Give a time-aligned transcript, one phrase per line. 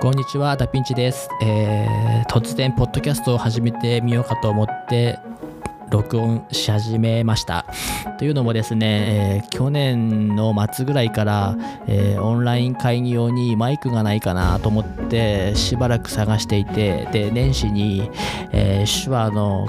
[0.00, 1.28] こんにちは、ダピンチです。
[1.42, 5.18] えー突然、ポッドキャストを始めてみようかと思って、
[5.90, 7.66] 録音し始めました。
[8.18, 11.56] というのもですね、えー去年の末ぐらいから、
[11.86, 18.10] えーオンライン会議用にマイクがないかなと思ってしばらく探していて、で、年始に、
[18.52, 19.68] えー手話の、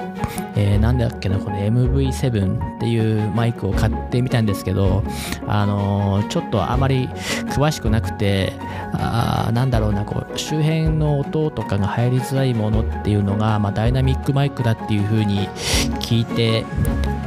[0.56, 5.04] えーなんだっけな、これ MV7 っていうマイクを買ってみたんですけど、
[5.48, 7.08] あのーちょっとあまり
[7.50, 8.54] 詳しくなくて、
[8.94, 15.50] あーなんだろうな、こう周辺の音とかが入りづらいものっていうのが、まあ、ダイナミックマイクだっていう風に
[16.00, 16.66] 聞聞いて、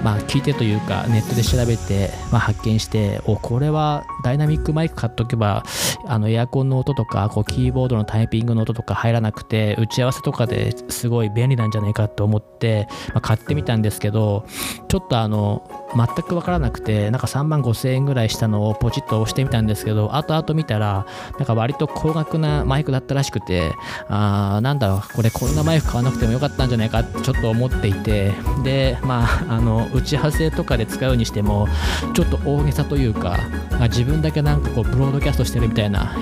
[0.04, 5.64] まあ、聞いてというかネットで調べて、まあ、発見しておこれはダイナミックマイク買っとけば
[6.06, 14.44] あのエアコンの音とかこうキーボードのタイピングの音とか入らなくて打ち合わせとかですごい便利なんじゃないかと思って、まあ、買ってみたんですけど
[14.88, 21.06] ちょっとあの全く分からなくてなんか3万5000円ぐらいしたのをポチッと押してみたんですけど後々見たら
[21.38, 23.72] なんか割と高額なマイクだったらしくて
[24.08, 28.32] あーなんだろうこれこんなマイク買わなくてもよかったんじゃないかってちょっと思っていて
[28.62, 31.68] でまああの打ち合わせとかで使うにしても
[32.14, 33.38] ちょっと大げさというか
[33.72, 36.14] ま自分だけなんかこうブロードキャストしてるみたいな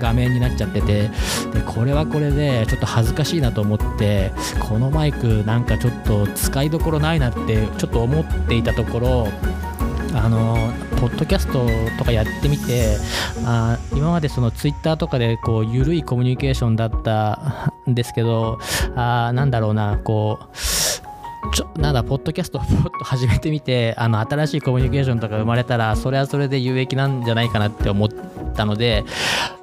[0.00, 1.10] 画面になっちゃっててで
[1.66, 9.28] これはこれでちょっと恥ずかしいなと思ってこのマイクなんかちょっと使いどころないなってちょっと思っていたところ
[10.14, 10.56] あの
[11.00, 11.66] ポッドキャスト
[11.98, 12.96] とかやってみて
[13.44, 18.58] あ今までそのツイッターとかでこう緩いコミュニケーションだったんですけど
[18.96, 20.56] あなんだろうなこう
[21.52, 28.08] ちょなんだポッドキャストをと始めてみて あの新しいコミュニケーションとか生まれたらそれはそれで有益なんじゃないかなって思っ
[28.54, 29.04] たので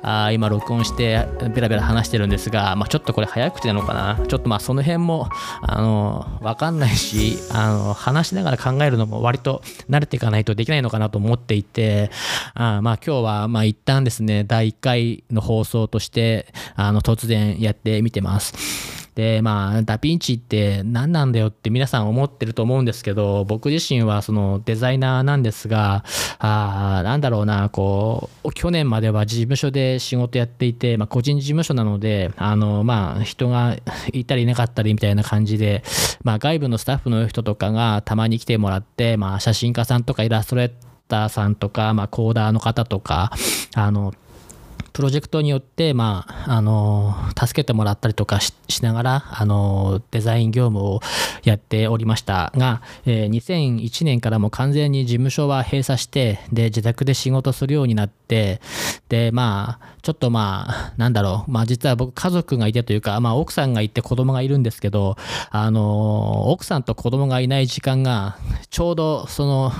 [0.01, 5.29] あ今録音してベラベラ話してるんですが、まあ、ちょっとこれ早口なのかなちょっとまあその辺も
[5.61, 12.09] あの分かんないしあの話しながら考えるのも割と慣れていかないとできないのかなと思っていて
[12.53, 19.04] あまあ今日はまあ一旦ですね第1回の放送としてあの突然やってみてます。
[19.15, 26.03] でまあダヴィンチって何なんだよって皆さん思ってると思うんですけど僕自身はそのデザイナーなんですが
[26.39, 33.77] あなんだろうなこう去年までは事務所で仕事やっていて、まあ、個人事務所なのであのまあ人が
[34.11, 35.83] いたりいなかったりみたいな感じで、
[36.23, 40.71] まあ、外部のスタッフの人とかがたまに来てもらって、まあ、写真家さんとかイラストレー
[41.07, 43.31] ターさんとか、まあ、コーダーの方とか
[43.75, 44.13] あの
[44.95, 51.01] プロジェクトによって、まあ、あの、助けてもらったりとかしながら、あの、デザイン業務を
[51.43, 58.61] やっておりましたが、えー2001年からも完全に事務所は閉鎖して、で、自宅で仕事するようになって、
[59.09, 65.17] で、まあ、ちょっとまあ、なんだろう、まあ実は僕家族がいてというか、まあ奥さんがいて子供がいるんですけど、
[65.49, 68.37] あの、奥さんと子供がいない時間が、
[68.69, 69.73] ちょうどその、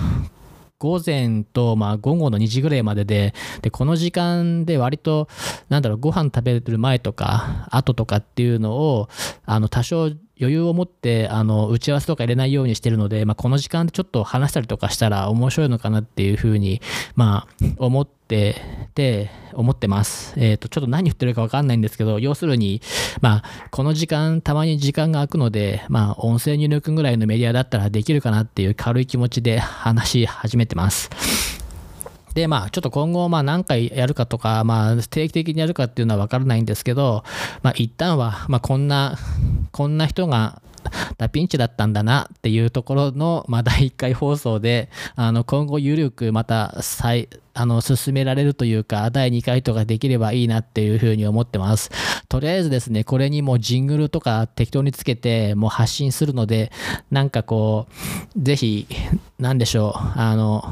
[0.77, 5.29] 午前と、まあ、午後の2時ぐらいまでででこの時間で割と
[5.69, 9.09] なんだろうご飯食べる前とか後とかっていうのを
[9.45, 16.81] あの多少余裕を持ってあの打ち合わせとか入れないようにしてるので、まあ、この時間でちょっと話したりとかしたら面白いのかなっていうふうに、
[17.15, 18.55] まあ、思って
[18.95, 20.33] て思ってます。
[20.37, 22.81] えっ、とちょっと何言ってるか分かんないんですけど要するに、
[23.21, 31.54] まあ、この時間たまに時間が空くので、まあ、音声に抜くぐらいのメディアだったらできるかなっていう軽い気持ちで話し始めてます。
[32.35, 37.23] で、まあ、ちょっと今後、まあ、何回やるかとか、まあ、定期的にやるかっていうのは分からないんですけど、
[37.63, 39.17] まあ、一旦は、まあ、こんな、
[39.71, 40.61] こんな人が、
[41.17, 51.89] ダピンチだったんだなっていうところの、まあ、第1回放送で、あの、今後、ゆるくまた再、あの、進められるというか、第2回とかできればいいなっていうふうに思ってます。
[52.27, 56.71] とりあえずですね、これにもジングルとか適当につけて、もう発信するので、
[57.09, 57.87] なんかこ
[58.35, 58.87] う、ぜひ、
[59.39, 60.63] なんでしょう、あの、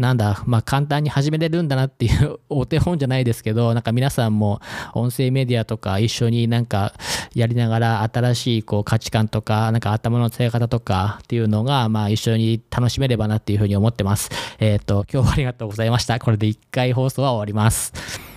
[0.00, 4.60] なんだ、まあ、簡単に始めれるんだなっていうお手本じゃないですけど、 なんか皆さんも
[4.94, 6.94] 音声メディアとか一緒になんか
[7.34, 14.30] やりながら新しいこう価値観とか、なんか頭の使い方とかっていうのが、まあ一緒に楽しめればなっていうふうに思ってます。
[14.58, 16.18] えっ、と、今日はありがとうございました。
[16.18, 18.29] これで1回放送は終わります。